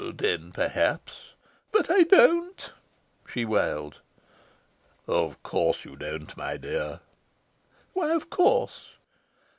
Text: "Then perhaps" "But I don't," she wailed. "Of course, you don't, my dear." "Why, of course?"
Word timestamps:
"Then 0.15 0.51
perhaps" 0.51 1.33
"But 1.71 1.91
I 1.91 2.01
don't," 2.01 2.71
she 3.27 3.45
wailed. 3.45 4.01
"Of 5.05 5.43
course, 5.43 5.85
you 5.85 5.95
don't, 5.95 6.35
my 6.35 6.57
dear." 6.57 7.01
"Why, 7.93 8.15
of 8.15 8.31
course?" 8.31 8.93